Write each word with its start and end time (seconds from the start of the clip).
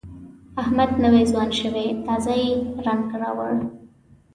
احمد 0.61 0.91
نوی 1.03 1.23
ځوان 1.31 1.49
شوی، 1.59 1.87
تازه 2.05 2.33
یې 2.41 2.49
رنګ 2.85 3.05
راوړ. 3.21 3.55